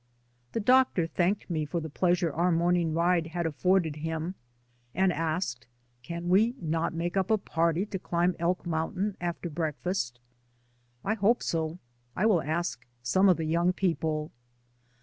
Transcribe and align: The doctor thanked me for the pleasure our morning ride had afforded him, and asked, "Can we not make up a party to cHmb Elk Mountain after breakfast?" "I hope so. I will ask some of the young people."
The 0.53 0.59
doctor 0.59 1.05
thanked 1.05 1.47
me 1.47 1.63
for 1.63 1.79
the 1.79 1.87
pleasure 1.87 2.33
our 2.33 2.51
morning 2.51 2.95
ride 2.95 3.27
had 3.27 3.45
afforded 3.45 3.97
him, 3.97 4.33
and 4.95 5.13
asked, 5.13 5.67
"Can 6.01 6.27
we 6.27 6.55
not 6.59 6.95
make 6.95 7.15
up 7.15 7.29
a 7.29 7.37
party 7.37 7.85
to 7.85 7.99
cHmb 7.99 8.35
Elk 8.39 8.65
Mountain 8.65 9.15
after 9.21 9.47
breakfast?" 9.47 10.19
"I 11.05 11.13
hope 11.13 11.43
so. 11.43 11.77
I 12.15 12.25
will 12.25 12.41
ask 12.41 12.83
some 13.03 13.29
of 13.29 13.37
the 13.37 13.45
young 13.45 13.73
people." 13.73 14.31